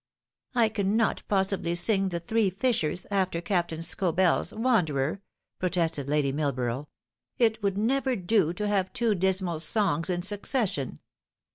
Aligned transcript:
"I 0.55 0.67
cannot 0.67 1.21
possibly 1.27 1.75
sing' 1.75 2.09
The 2.09 2.19
Three 2.19 2.49
Fishers' 2.49 3.05
after 3.21 3.39
Captain 3.39 3.81
Scobell's' 3.83 4.51
Wanderer,'" 4.67 5.21
protested 5.59 6.09
Lady 6.09 6.33
Millborough." 6.33 6.87
It 7.47 7.61
would 7.61 7.77
never 7.77 8.15
do 8.15 8.51
to 8.51 8.67
have 8.67 8.91
two 8.93 9.13
dismal 9.13 9.59
songs 9.59 10.09
in 10.09 10.23
succession." 10.23 11.01